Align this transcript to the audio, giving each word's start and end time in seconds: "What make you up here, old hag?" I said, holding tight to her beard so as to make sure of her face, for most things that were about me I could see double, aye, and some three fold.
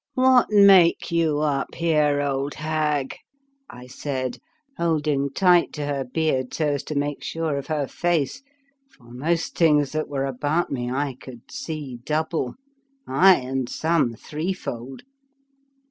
"What 0.15 0.49
make 0.49 1.11
you 1.11 1.41
up 1.41 1.75
here, 1.75 2.21
old 2.21 2.55
hag?" 2.55 3.15
I 3.69 3.85
said, 3.85 4.39
holding 4.75 5.29
tight 5.29 5.73
to 5.73 5.85
her 5.85 6.03
beard 6.03 6.51
so 6.55 6.69
as 6.69 6.83
to 6.85 6.95
make 6.95 7.23
sure 7.23 7.55
of 7.55 7.67
her 7.67 7.85
face, 7.85 8.41
for 8.89 9.11
most 9.11 9.55
things 9.55 9.91
that 9.91 10.07
were 10.09 10.25
about 10.25 10.71
me 10.71 10.89
I 10.89 11.13
could 11.21 11.51
see 11.51 11.99
double, 12.03 12.55
aye, 13.07 13.35
and 13.41 13.69
some 13.69 14.15
three 14.15 14.53
fold. 14.53 15.03